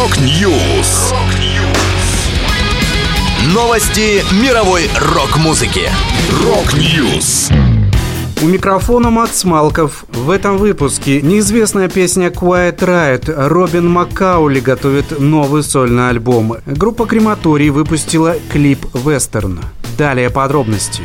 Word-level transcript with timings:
Rock 0.00 0.50
News. 0.50 1.12
Новости 3.52 4.24
мировой 4.42 4.88
рок-музыки. 4.98 5.90
Rock 6.42 6.90
News. 6.90 7.50
У 8.40 8.46
микрофона 8.46 9.10
Макс 9.10 9.44
Малков. 9.44 10.06
В 10.08 10.30
этом 10.30 10.56
выпуске 10.56 11.20
неизвестная 11.20 11.90
песня 11.90 12.28
Quiet 12.28 12.78
Riot 12.78 13.48
Робин 13.48 13.90
Маккаули 13.90 14.60
готовит 14.60 15.20
новый 15.20 15.62
сольный 15.62 16.08
альбом. 16.08 16.56
Группа 16.64 17.04
Крематорий 17.04 17.68
выпустила 17.68 18.36
клип 18.50 18.86
«Вестерн». 18.94 19.60
Далее 19.98 20.30
подробности. 20.30 21.02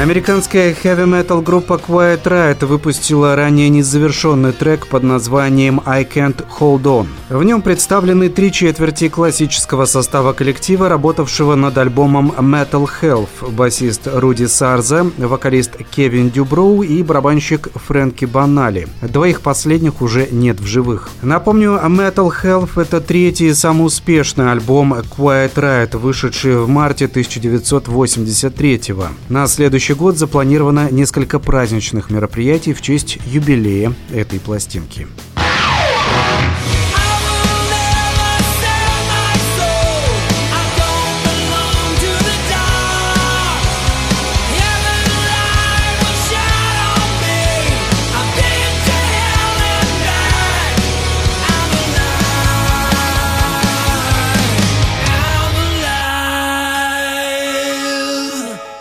Американская 0.00 0.74
хэви-метал 0.74 1.42
группа 1.42 1.72
Quiet 1.72 2.22
Riot 2.22 2.64
выпустила 2.64 3.34
ранее 3.34 3.68
незавершенный 3.68 4.52
трек 4.52 4.86
под 4.86 5.02
названием 5.02 5.82
«I 5.84 6.04
Can't 6.04 6.44
Hold 6.60 6.82
On». 6.82 7.08
В 7.28 7.42
нем 7.42 7.62
представлены 7.62 8.28
три 8.28 8.52
четверти 8.52 9.08
классического 9.08 9.86
состава 9.86 10.34
коллектива, 10.34 10.88
работавшего 10.88 11.56
над 11.56 11.76
альбомом 11.76 12.32
Metal 12.38 12.88
Health, 13.02 13.50
басист 13.50 14.02
Руди 14.06 14.46
Сарза, 14.46 15.04
вокалист 15.18 15.72
Кевин 15.90 16.30
Дюброу 16.30 16.82
и 16.82 17.02
барабанщик 17.02 17.68
Фрэнки 17.74 18.24
Банали. 18.24 18.86
Двоих 19.02 19.40
последних 19.40 20.00
уже 20.00 20.28
нет 20.30 20.60
в 20.60 20.66
живых. 20.66 21.10
Напомню, 21.22 21.72
Metal 21.72 22.32
Health– 22.42 22.70
это 22.80 23.00
третий 23.00 23.52
самый 23.52 23.86
успешный 23.86 24.52
альбом 24.52 24.94
Quiet 24.94 25.54
Riot, 25.54 25.98
вышедший 25.98 26.56
в 26.56 26.68
марте 26.68 27.08
1983 27.08 28.92
-го. 28.92 29.08
На 29.28 29.48
следующий 29.48 29.87
следующий 29.88 30.04
год 30.04 30.18
запланировано 30.18 30.90
несколько 30.90 31.38
праздничных 31.38 32.10
мероприятий 32.10 32.74
в 32.74 32.82
честь 32.82 33.18
юбилея 33.24 33.94
этой 34.12 34.38
пластинки. 34.38 35.06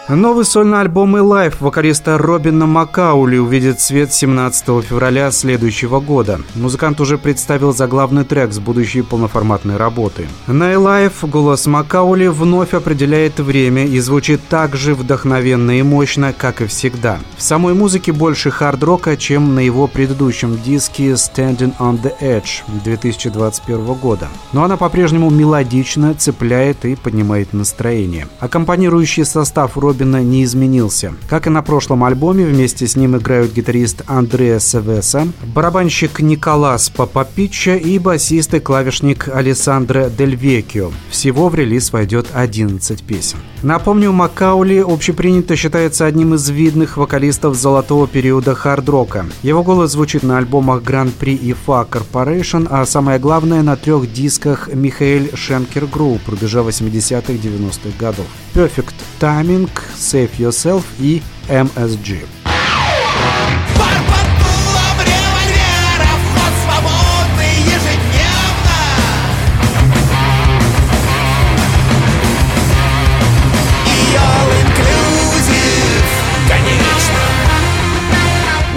Новый 0.10 0.46
сольный 0.46 0.80
альбом 0.80 1.18
и 1.18 1.20
лайф 1.20 1.60
вокалиста 1.60 2.18
Робина 2.18 2.66
Макаули 2.66 3.38
увидит 3.40 3.82
свет 3.82 4.14
17 4.14 4.82
февраля 4.82 5.30
следующего 5.32 6.00
года. 6.00 6.40
Музыкант 6.56 7.02
уже 7.02 7.18
представил 7.18 7.74
заглавный 7.74 8.24
трек 8.24 8.54
с 8.54 8.60
будущей 8.60 9.02
полноформатной 9.02 9.76
работы. 9.76 10.30
На 10.48 10.74
Элайф 10.74 11.26
голос 11.26 11.68
Макаули 11.68 12.28
вновь 12.28 12.74
определяет 12.74 13.42
время 13.42 13.86
и 13.86 14.00
звучит 14.00 14.40
так 14.48 14.78
же 14.78 14.96
вдохновенно 14.96 15.78
и 15.78 15.82
мощно, 15.82 16.32
как 16.32 16.62
и 16.62 16.68
всегда. 16.68 17.20
В 17.36 17.42
самой 17.42 17.74
музыке 17.74 18.14
больше 18.14 18.50
хард-рока, 18.50 19.18
чем 19.18 19.56
на 19.56 19.60
его 19.60 19.88
предыдущем 19.88 20.58
диске 20.64 21.12
Standing 21.12 21.74
on 21.80 22.02
the 22.02 22.14
Edge 22.22 22.62
2021 22.86 23.94
года. 23.96 24.30
Но 24.54 24.64
она 24.64 24.78
по-прежнему 24.78 25.30
мелодично 25.30 26.14
цепляет 26.14 26.86
и 26.86 26.96
поднимает 26.96 27.52
настроение. 27.52 28.30
Аккомпанирующий 28.40 29.26
состав 29.26 29.78
Робина 29.78 29.97
особенно 29.98 30.24
не 30.24 30.44
изменился. 30.44 31.14
Как 31.28 31.48
и 31.48 31.50
на 31.50 31.64
прошлом 31.64 32.04
альбоме, 32.04 32.46
вместе 32.46 32.86
с 32.86 32.96
ним 32.96 33.18
играют 33.18 33.54
гитарист 33.54 34.04
Андреа 34.06 34.60
Севеса, 34.60 35.28
барабанщик 35.56 36.20
Николас 36.20 36.90
Папапича 36.90 37.76
и 37.76 37.98
басист 37.98 38.54
и 38.54 38.60
клавишник 38.60 39.28
Алессандро 39.28 40.10
Дель 40.10 40.36
Векио. 40.36 40.92
Всего 41.10 41.50
в 41.50 41.56
релиз 41.56 41.92
войдет 41.92 42.28
11 42.34 43.02
песен. 43.04 43.40
Напомню, 43.64 44.12
Макаули 44.12 44.86
общепринято 44.88 45.56
считается 45.56 46.06
одним 46.06 46.36
из 46.36 46.48
видных 46.48 46.98
вокалистов 46.98 47.56
золотого 47.56 48.08
периода 48.08 48.54
хард-рока. 48.54 49.26
Его 49.42 49.64
голос 49.64 49.94
звучит 49.94 50.22
на 50.22 50.38
альбомах 50.38 50.84
Grand-Prix 50.84 51.38
и 51.38 51.56
Far 51.66 51.88
Corporation, 51.90 52.68
а 52.70 52.86
самое 52.86 53.18
главное 53.18 53.64
на 53.64 53.76
трех 53.76 54.14
дисках 54.14 54.70
Michael 54.72 55.32
Schenker 55.34 55.88
Group 55.88 56.22
рубежа 56.28 56.60
80-х 56.60 57.34
90-х 57.34 57.98
годов. 57.98 58.28
Perfect 58.54 58.94
Timing, 59.20 59.70
Save 59.96 60.40
Yourself 60.40 60.84
и 61.00 61.22
MSG. 61.48 62.37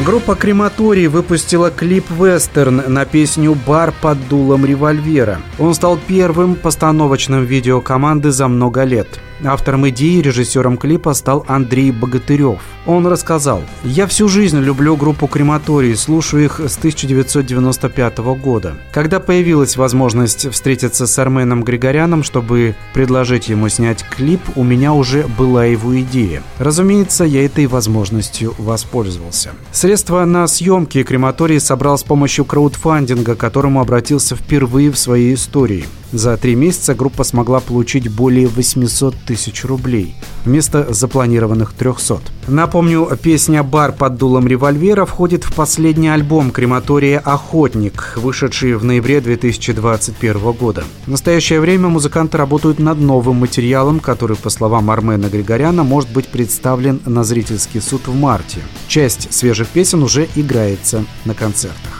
Группа 0.05 0.35
«Крематорий» 0.35 1.09
выпустила 1.09 1.71
клип-вестерн 1.71 2.85
на 2.89 3.05
песню 3.05 3.55
«Бар 3.67 3.93
под 4.01 4.29
дулом 4.29 4.65
револьвера». 4.65 5.41
Он 5.59 5.75
стал 5.75 5.99
первым 5.99 6.55
постановочным 6.55 7.45
видео 7.45 7.83
команды 7.83 8.31
за 8.31 8.49
много 8.49 8.85
лет. 8.85 9.21
Автором 9.45 9.89
идеи 9.89 10.19
и 10.19 10.23
режиссером 10.23 10.77
клипа 10.77 11.15
стал 11.15 11.45
Андрей 11.49 11.93
Богатырев. 11.93 12.61
Он 12.87 13.07
рассказал, 13.07 13.63
«Я 13.85 14.07
всю 14.07 14.29
жизнь 14.29 14.59
люблю 14.59 14.97
группу 14.97 15.27
«Крематорий», 15.27 15.97
слушаю 15.97 16.45
их 16.45 16.61
с 16.61 16.77
1995 16.77 18.19
года. 18.19 18.75
Когда 18.93 19.19
появилась 19.21 19.77
возможность 19.77 20.51
встретиться 20.51 21.07
с 21.07 21.19
Арменом 21.19 21.63
Григоряном, 21.63 22.23
чтобы 22.23 22.75
предложить 22.93 23.49
ему 23.49 23.69
снять 23.69 24.05
клип, 24.05 24.41
у 24.57 24.65
меня 24.65 24.93
уже 24.93 25.27
была 25.27 25.65
его 25.65 25.99
идея. 26.01 26.43
Разумеется, 26.59 27.25
я 27.25 27.45
этой 27.45 27.67
возможностью 27.67 28.55
воспользовался. 28.59 29.53
Средства 29.91 30.25
на 30.25 30.47
съемки 30.47 31.03
«Крематорий» 31.03 31.59
собрал 31.59 31.99
с 31.99 32.05
помощью 32.05 32.45
краудфандинга, 32.45 33.35
к 33.35 33.41
которому 33.41 33.81
обратился 33.81 34.37
впервые 34.37 34.93
в 34.93 34.97
своей 34.97 35.35
истории. 35.35 35.85
За 36.13 36.37
три 36.37 36.55
месяца 36.55 36.95
группа 36.95 37.25
смогла 37.25 37.61
получить 37.61 38.09
более 38.09 38.49
800 38.49 39.15
тысяч 39.27 39.65
рублей 39.65 40.15
вместо 40.45 40.93
запланированных 40.93 41.73
300. 41.73 42.21
Напомню, 42.49 43.09
песня 43.23 43.63
«Бар 43.63 43.93
под 43.93 44.17
дулом 44.17 44.49
револьвера» 44.49 45.05
входит 45.05 45.45
в 45.45 45.55
последний 45.55 46.09
альбом 46.09 46.51
крематория 46.51 47.19
«Охотник», 47.19 48.15
вышедший 48.17 48.75
в 48.75 48.85
ноябре 48.85 49.21
2021 49.21 50.53
года. 50.53 50.85
В 51.07 51.11
настоящее 51.11 51.61
время 51.61 51.89
музыканты 51.89 52.39
работают 52.39 52.79
над 52.79 52.99
новым 52.99 53.37
материалом, 53.37 54.01
который, 54.01 54.37
по 54.37 54.51
словам 54.51 54.91
Армена 54.91 55.27
Григоряна, 55.27 55.85
может 55.85 56.11
быть 56.11 56.29
представлен 56.29 57.01
на 57.07 57.23
зрительский 57.23 57.81
суд 57.81 58.09
в 58.09 58.15
марте. 58.15 58.59
Часть 58.89 59.33
свежих 59.33 59.69
песен 59.69 60.03
уже 60.03 60.27
играется 60.35 61.05
на 61.25 61.35
концертах. 61.35 62.00